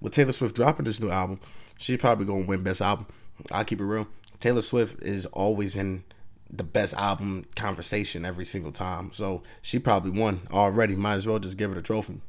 [0.00, 1.40] with Taylor Swift dropping this new album,
[1.76, 3.06] she's probably gonna win Best Album.
[3.50, 4.06] I'll keep it real.
[4.40, 6.04] Taylor Swift is always in
[6.50, 9.10] the best album conversation every single time.
[9.12, 10.94] So she probably won already.
[10.94, 12.20] Might as well just give her the trophy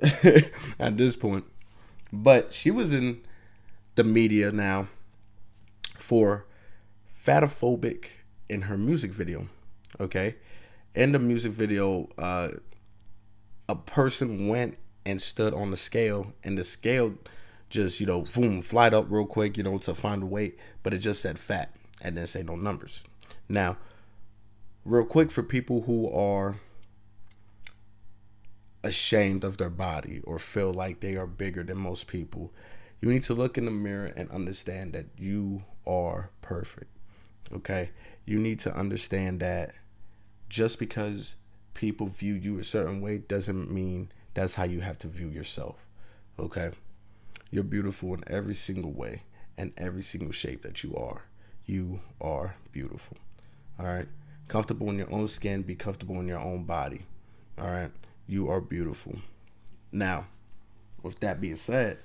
[0.78, 1.44] at this point.
[2.12, 3.20] But she was in
[3.96, 4.88] the media now
[5.98, 6.46] for
[7.18, 8.06] fatophobic
[8.48, 9.48] in her music video.
[10.00, 10.36] Okay.
[10.94, 12.50] In the music video, uh,
[13.68, 17.14] a person went and stood on the scale, and the scale
[17.68, 20.94] just, you know, boom, flight up real quick, you know, to find the weight, but
[20.94, 23.04] it just said fat and didn't say no numbers.
[23.48, 23.76] Now,
[24.84, 26.56] real quick for people who are
[28.82, 32.52] ashamed of their body or feel like they are bigger than most people,
[33.00, 36.90] You need to look in the mirror and understand that you are perfect.
[37.52, 37.90] Okay?
[38.24, 39.74] You need to understand that
[40.48, 41.36] just because
[41.74, 45.86] people view you a certain way doesn't mean that's how you have to view yourself.
[46.38, 46.70] Okay?
[47.50, 49.22] You're beautiful in every single way
[49.56, 51.22] and every single shape that you are.
[51.64, 53.18] You are beautiful.
[53.78, 54.08] All right?
[54.48, 57.02] Comfortable in your own skin, be comfortable in your own body.
[57.58, 57.90] All right?
[58.26, 59.16] You are beautiful.
[59.92, 60.26] Now,
[61.02, 61.98] with that being said,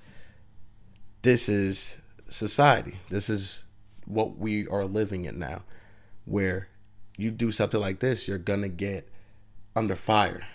[1.21, 2.97] this is society.
[3.09, 3.65] This is
[4.05, 5.63] what we are living in now,
[6.25, 6.67] where
[7.17, 9.07] you do something like this, you're gonna get
[9.75, 10.45] under fire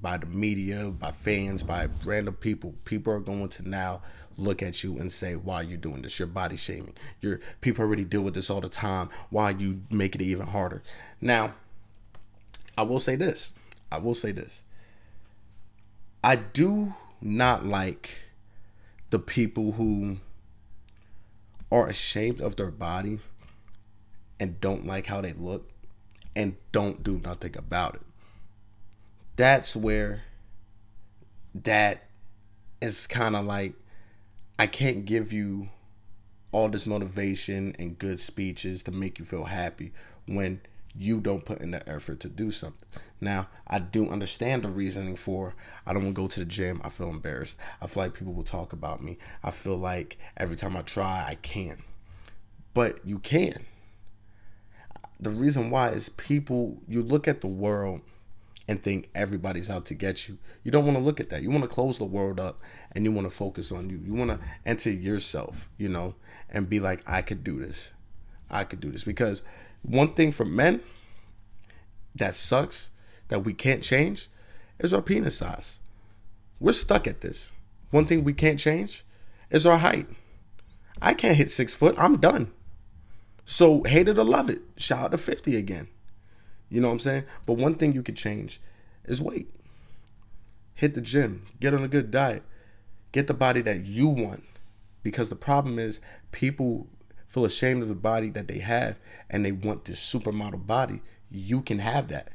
[0.00, 2.74] by the media, by fans, by random people.
[2.84, 4.02] People are going to now
[4.36, 6.18] look at you and say, "Why are you doing this?
[6.18, 6.94] You're body shaming.
[7.20, 9.08] Your people already deal with this all the time.
[9.30, 10.82] Why you make it even harder?"
[11.20, 11.54] Now,
[12.76, 13.52] I will say this.
[13.90, 14.64] I will say this.
[16.22, 18.22] I do not like
[19.10, 20.18] the people who
[21.70, 23.20] are ashamed of their body
[24.40, 25.70] and don't like how they look
[26.34, 28.02] and don't do nothing about it.
[29.36, 30.22] That's where
[31.54, 32.08] that
[32.80, 33.74] is kind of like
[34.58, 35.68] I can't give you
[36.52, 39.92] all this motivation and good speeches to make you feel happy
[40.26, 40.60] when
[40.96, 42.88] you don't put in the effort to do something.
[43.20, 46.80] Now, I do understand the reasoning for I don't want to go to the gym.
[46.84, 47.56] I feel embarrassed.
[47.82, 49.18] I feel like people will talk about me.
[49.42, 51.80] I feel like every time I try, I can't.
[52.74, 53.66] But you can.
[55.18, 58.02] The reason why is people, you look at the world
[58.66, 60.38] and think everybody's out to get you.
[60.62, 61.42] You don't want to look at that.
[61.42, 62.60] You want to close the world up
[62.92, 64.00] and you want to focus on you.
[64.02, 66.14] You want to enter yourself, you know,
[66.48, 67.92] and be like, I could do this.
[68.50, 69.04] I could do this.
[69.04, 69.42] Because
[69.82, 70.80] one thing for men
[72.14, 72.90] that sucks
[73.28, 74.28] that we can't change
[74.78, 75.78] is our penis size.
[76.58, 77.52] We're stuck at this.
[77.90, 79.04] One thing we can't change
[79.50, 80.06] is our height.
[81.02, 81.94] I can't hit six foot.
[81.98, 82.52] I'm done.
[83.44, 84.62] So hate it or love it.
[84.76, 85.88] Shout out to 50 again.
[86.68, 87.24] You know what I'm saying?
[87.46, 88.60] But one thing you could change
[89.04, 89.48] is weight.
[90.74, 92.42] Hit the gym, get on a good diet,
[93.12, 94.44] get the body that you want.
[95.02, 96.00] Because the problem is
[96.32, 96.88] people
[97.26, 98.98] feel ashamed of the body that they have
[99.28, 102.32] and they want this supermodel body, you can have that.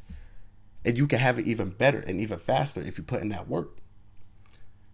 [0.86, 3.50] And you can have it even better and even faster if you put in that
[3.50, 3.78] work.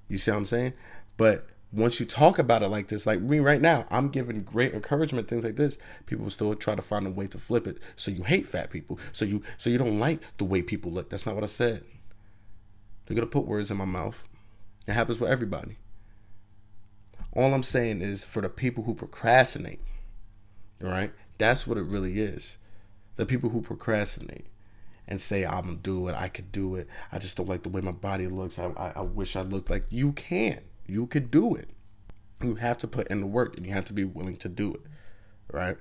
[0.07, 0.73] You see what I'm saying?
[1.17, 4.73] But once you talk about it like this, like me right now, I'm giving great
[4.73, 5.77] encouragement, things like this.
[6.05, 7.79] People still try to find a way to flip it.
[7.95, 8.99] So you hate fat people.
[9.11, 11.09] So you so you don't like the way people look.
[11.09, 11.83] That's not what I said.
[13.05, 14.27] They're gonna put words in my mouth.
[14.87, 15.77] It happens with everybody.
[17.33, 19.81] All I'm saying is for the people who procrastinate,
[20.81, 21.11] all right?
[21.37, 22.57] That's what it really is.
[23.17, 24.47] The people who procrastinate
[25.07, 26.87] and say, I'm gonna do it, I could do it.
[27.11, 28.57] I just don't like the way my body looks.
[28.57, 30.61] I, I, I wish I looked like you can.
[30.87, 31.69] You could do it.
[32.41, 34.73] You have to put in the work and you have to be willing to do
[34.73, 34.81] it.
[35.51, 35.77] Right?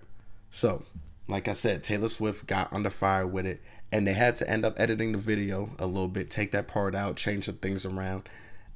[0.51, 0.85] So,
[1.27, 4.65] like I said, Taylor Swift got under fire with it, and they had to end
[4.65, 8.29] up editing the video a little bit, take that part out, change some things around.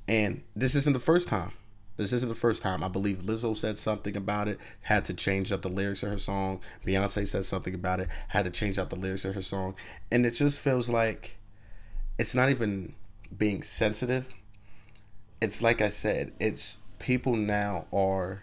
[0.06, 1.52] And this isn't the first time.
[1.96, 2.84] This isn't the first time.
[2.84, 6.18] I believe Lizzo said something about it, had to change up the lyrics of her
[6.18, 6.60] song.
[6.86, 9.74] Beyonce said something about it, had to change out the lyrics of her song.
[10.10, 11.36] And it just feels like
[12.16, 12.94] it's not even
[13.36, 14.28] being sensitive.
[15.40, 18.42] It's like I said, it's people now are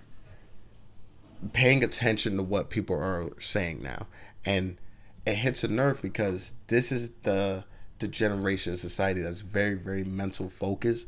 [1.54, 4.08] paying attention to what people are saying now.
[4.46, 4.78] And
[5.26, 7.66] it hits a nerve because this is the
[8.00, 11.08] the generation of society that's very, very mental focused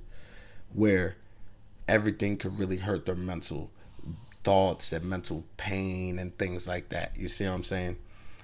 [0.74, 1.18] where
[1.88, 3.72] everything could really hurt their mental
[4.44, 7.12] thoughts and mental pain and things like that.
[7.18, 7.98] You see what I'm saying?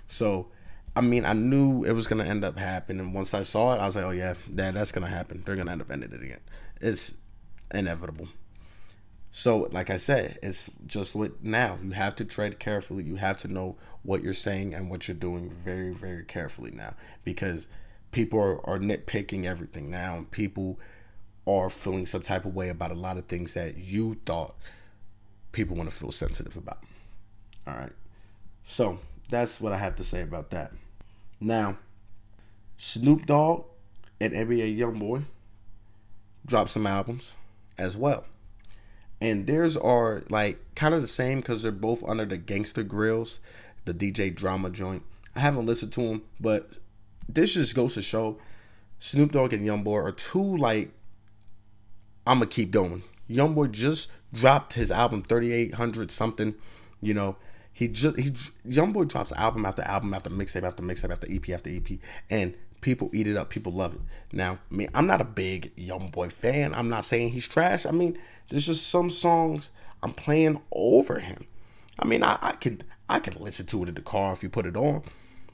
[0.09, 0.47] So,
[0.95, 3.13] I mean, I knew it was gonna end up happening.
[3.13, 5.43] Once I saw it, I was like, "Oh yeah, that that's gonna happen.
[5.45, 6.41] They're gonna end up ending it again.
[6.81, 7.15] It's
[7.73, 8.27] inevitable."
[9.35, 11.79] So, like I said, it's just with now.
[11.83, 13.03] You have to tread carefully.
[13.03, 16.93] You have to know what you're saying and what you're doing very, very carefully now,
[17.23, 17.67] because
[18.11, 20.17] people are, are nitpicking everything now.
[20.17, 20.79] And People
[21.47, 24.55] are feeling some type of way about a lot of things that you thought
[25.51, 26.83] people want to feel sensitive about.
[27.65, 27.91] All right.
[28.65, 30.73] So that's what I have to say about that.
[31.39, 31.77] Now,
[32.77, 33.65] Snoop Dogg
[34.21, 35.23] and NBA YoungBoy
[36.45, 37.35] dropped some albums
[37.77, 38.25] as well.
[39.21, 43.39] And theirs are like kind of the same because they're both under the Gangsta Grillz,
[43.85, 45.03] the DJ Drama joint.
[45.35, 46.77] I haven't listened to them, but
[47.27, 48.37] this just goes to show
[48.99, 50.91] Snoop Dogg and YoungBoy are two like
[52.25, 53.03] I'm gonna keep going.
[53.29, 56.55] YoungBoy just dropped his album 3800 something.
[57.01, 57.37] You know,
[57.71, 58.31] he just he
[58.67, 63.09] YoungBoy drops album after album after mixtape after mixtape after EP after EP, and people
[63.13, 63.49] eat it up.
[63.49, 64.01] People love it.
[64.31, 66.75] Now, I mean, I'm not a big YoungBoy fan.
[66.75, 67.85] I'm not saying he's trash.
[67.85, 68.19] I mean,
[68.49, 69.71] there's just some songs
[70.03, 71.47] I'm playing over him.
[71.97, 74.49] I mean, I, I could I could listen to it in the car if you
[74.49, 75.03] put it on,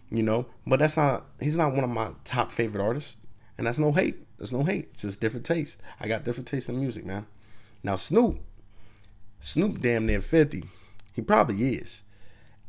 [0.10, 0.48] you know.
[0.66, 3.16] But that's not he's not one of my top favorite artists,
[3.58, 4.18] and that's no hate.
[4.38, 4.90] There's no hate.
[4.94, 5.80] It's just different taste.
[6.00, 7.28] I got different taste in music, man.
[7.84, 8.40] Now Snoop,
[9.40, 10.64] Snoop damn near 50.
[11.14, 12.04] He probably is.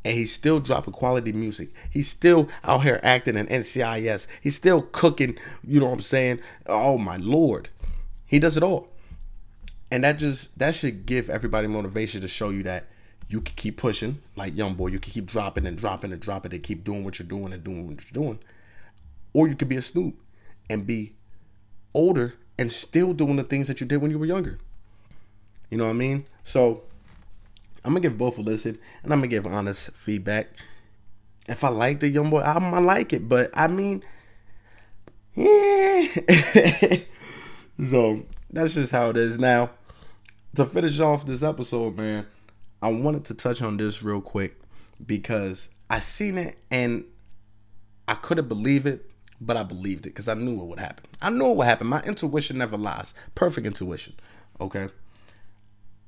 [0.04, 1.70] And he's still dropping quality music.
[1.90, 4.26] He's still out here acting in NCIS.
[4.40, 6.40] He's still cooking, you know what I'm saying?
[6.66, 7.68] Oh my lord.
[8.26, 8.88] He does it all.
[9.90, 12.86] And that just that should give everybody motivation to show you that
[13.28, 16.52] you can keep pushing, like young boy, you can keep dropping and dropping and dropping
[16.52, 18.38] and keep doing what you're doing and doing what you're doing.
[19.32, 20.16] Or you could be a Snoop
[20.68, 21.14] and be
[21.94, 24.58] older and still doing the things that you did when you were younger.
[25.70, 26.26] You know what I mean?
[26.44, 26.82] So
[27.84, 30.48] I'm gonna give both a listen and I'm gonna give honest feedback.
[31.48, 34.02] If I like the YoungBoy album, I like it, but I mean,
[35.34, 36.06] yeah.
[37.84, 39.38] so that's just how it is.
[39.38, 39.70] Now,
[40.54, 42.26] to finish off this episode, man,
[42.82, 44.60] I wanted to touch on this real quick
[45.04, 47.04] because I seen it and
[48.06, 51.06] I couldn't believe it, but I believed it because I knew it would happen.
[51.22, 51.86] I knew it would happen.
[51.86, 53.14] My intuition never lies.
[53.34, 54.14] Perfect intuition.
[54.60, 54.88] Okay.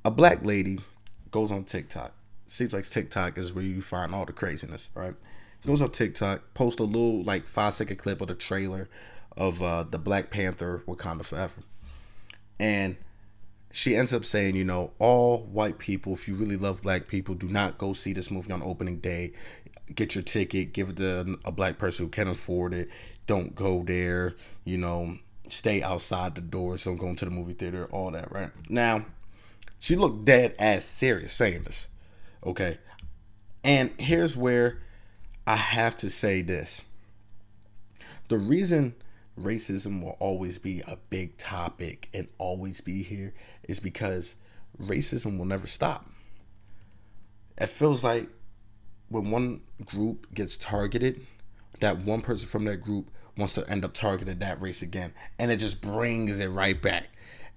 [0.04, 0.80] A black lady
[1.32, 2.12] goes on TikTok.
[2.46, 5.14] Seems like TikTok is where you find all the craziness, right?
[5.66, 8.88] Goes on TikTok, post a little like five second clip of the trailer
[9.36, 11.62] of uh, the Black Panther Wakanda Forever.
[12.60, 12.96] And
[13.72, 17.34] she ends up saying, you know, all white people, if you really love black people,
[17.34, 19.32] do not go see this movie on opening day.
[19.94, 22.90] Get your ticket, give it to a black person who can afford it.
[23.26, 25.16] Don't go there, you know,
[25.48, 28.50] stay outside the doors, don't go into the movie theater, all that, right?
[28.68, 29.06] Now,
[29.82, 31.88] she looked dead ass serious saying this.
[32.46, 32.78] Okay.
[33.64, 34.80] And here's where
[35.44, 36.82] I have to say this.
[38.28, 38.94] The reason
[39.36, 44.36] racism will always be a big topic and always be here is because
[44.80, 46.08] racism will never stop.
[47.58, 48.28] It feels like
[49.08, 51.26] when one group gets targeted,
[51.80, 55.12] that one person from that group wants to end up targeting that race again.
[55.40, 57.08] And it just brings it right back.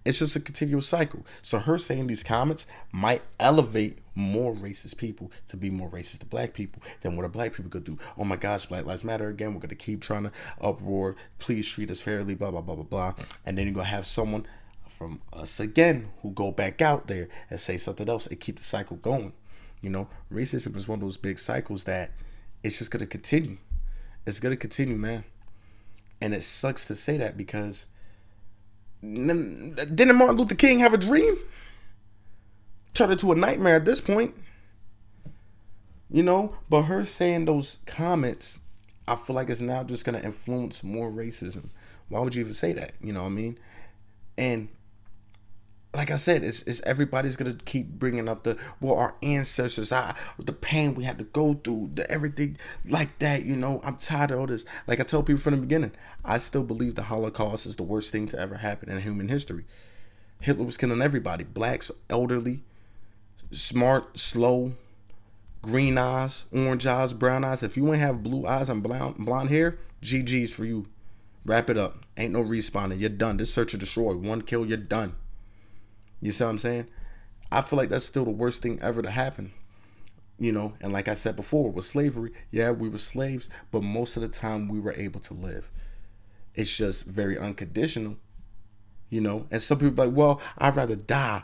[0.05, 1.25] It's just a continuous cycle.
[1.41, 6.25] So her saying these comments might elevate more racist people to be more racist to
[6.27, 7.97] black people than what a black people could do.
[8.15, 9.53] Oh my gosh, Black Lives Matter again.
[9.53, 11.15] We're gonna keep trying to uproar.
[11.39, 12.35] Please treat us fairly.
[12.35, 13.13] Blah blah blah blah blah.
[13.45, 14.45] And then you're gonna have someone
[14.87, 18.63] from us again who go back out there and say something else and keep the
[18.63, 19.33] cycle going.
[19.81, 22.11] You know, racism is one of those big cycles that
[22.63, 23.57] it's just gonna continue.
[24.27, 25.23] It's gonna continue, man.
[26.21, 27.87] And it sucks to say that because
[29.13, 31.37] didn't Martin Luther King have a dream?
[32.93, 34.35] Turned into a nightmare at this point.
[36.09, 38.59] You know, but her saying those comments,
[39.07, 41.69] I feel like it's now just gonna influence more racism.
[42.09, 42.93] Why would you even say that?
[43.01, 43.57] You know what I mean?
[44.37, 44.69] And
[45.95, 50.15] like I said, it's, it's everybody's gonna keep bringing up the well, our ancestors, I,
[50.37, 53.43] the pain we had to go through, the everything like that.
[53.45, 54.65] You know, I'm tired of all this.
[54.87, 55.91] Like I tell people from the beginning,
[56.23, 59.65] I still believe the Holocaust is the worst thing to ever happen in human history.
[60.41, 62.63] Hitler was killing everybody, blacks, elderly,
[63.51, 64.73] smart, slow,
[65.61, 67.63] green eyes, orange eyes, brown eyes.
[67.63, 70.87] If you ain't have blue eyes and blonde blonde hair, GG's for you.
[71.45, 72.05] Wrap it up.
[72.17, 72.99] Ain't no respawning.
[72.99, 73.37] You're done.
[73.37, 74.17] This search and destroy.
[74.17, 75.13] One kill, you're done.
[76.25, 76.87] You see what I'm saying?
[77.51, 79.51] I feel like that's still the worst thing ever to happen.
[80.39, 84.17] You know, and like I said before, with slavery, yeah, we were slaves, but most
[84.17, 85.69] of the time we were able to live.
[86.55, 88.17] It's just very unconditional,
[89.07, 89.45] you know.
[89.51, 91.43] And some people like, well, I'd rather die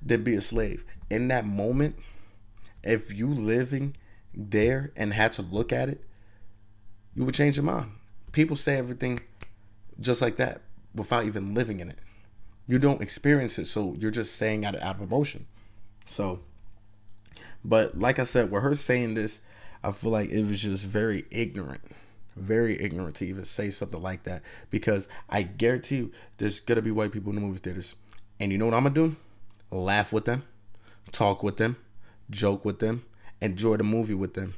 [0.00, 0.86] than be a slave.
[1.10, 1.96] In that moment,
[2.82, 3.96] if you living
[4.32, 6.02] there and had to look at it,
[7.14, 7.92] you would change your mind.
[8.32, 9.20] People say everything
[10.00, 10.62] just like that
[10.94, 11.98] without even living in it
[12.66, 15.46] you don't experience it, so you're just saying out of, out of emotion.
[16.06, 16.40] So,
[17.64, 19.40] but like I said, with her saying this,
[19.82, 21.82] I feel like it was just very ignorant,
[22.36, 24.42] very ignorant to even say something like that.
[24.70, 27.96] Because I guarantee you, there's gonna be white people in the movie theaters,
[28.38, 29.16] and you know what I'm gonna do?
[29.70, 30.44] Laugh with them,
[31.10, 31.76] talk with them,
[32.30, 33.04] joke with them,
[33.40, 34.54] enjoy the movie with them.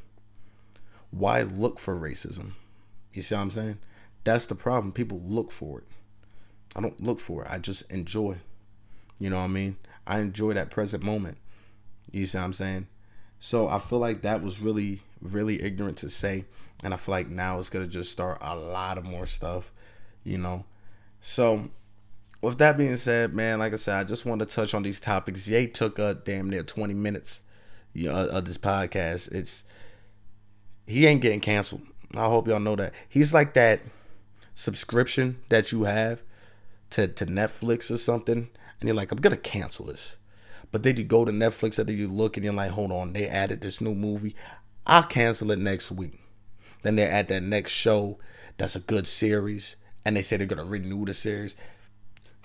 [1.11, 2.53] Why look for racism?
[3.13, 3.79] You see what I'm saying?
[4.25, 4.93] That's the problem.
[4.93, 5.85] People look for it.
[6.75, 7.51] I don't look for it.
[7.51, 8.39] I just enjoy.
[9.19, 9.77] You know what I mean?
[10.07, 11.39] I enjoy that present moment.
[12.11, 12.89] You see what I'm saying?
[13.39, 16.45] So I feel like that was really, really ignorant to say.
[16.83, 19.73] And I feel like now it's gonna just start a lot of more stuff,
[20.25, 20.65] you know.
[21.21, 21.71] So
[22.41, 25.01] with that being said, man, like I said, I just want to touch on these
[25.01, 25.49] topics.
[25.49, 27.41] Ye took a damn near 20 minutes
[27.95, 29.33] you know, of this podcast.
[29.33, 29.65] It's
[30.87, 31.83] he ain't getting canceled.
[32.15, 32.93] I hope y'all know that.
[33.09, 33.81] He's like that
[34.55, 36.23] subscription that you have
[36.95, 38.49] to, to Netflix or something,
[38.81, 40.17] and you're like, I'm gonna cancel this.
[40.71, 43.13] But then you go to Netflix and then you look and you're like, hold on,
[43.13, 44.37] they added this new movie.
[44.87, 46.21] I'll cancel it next week.
[46.83, 48.19] Then they're at that next show
[48.59, 49.75] that's a good series.
[50.05, 51.57] And they say they're gonna renew the series.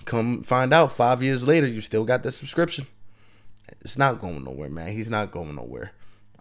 [0.04, 2.88] Come find out five years later, you still got the subscription.
[3.82, 4.92] It's not going nowhere, man.
[4.92, 5.92] He's not going nowhere.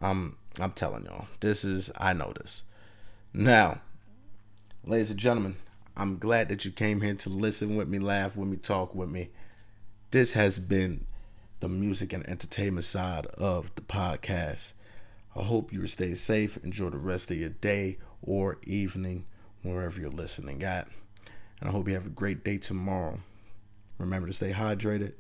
[0.01, 1.28] I'm I'm telling y'all.
[1.41, 2.64] This is I know this.
[3.34, 3.82] Now,
[4.84, 5.57] ladies and gentlemen,
[5.99, 9.09] I'm glad that you came here to listen with me, laugh with me, talk with
[9.09, 9.31] me.
[10.11, 11.05] This has been
[11.59, 14.71] the music and entertainment side of the podcast.
[15.35, 16.57] I hope you stay safe.
[16.63, 19.25] Enjoy the rest of your day or evening,
[19.61, 20.87] wherever you're listening at.
[21.59, 23.19] And I hope you have a great day tomorrow.
[23.97, 25.15] Remember to stay hydrated,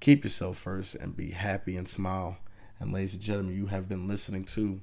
[0.00, 2.38] keep yourself first, and be happy and smile.
[2.80, 4.80] And ladies and gentlemen, you have been listening to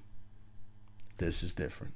[1.17, 1.95] This is Different.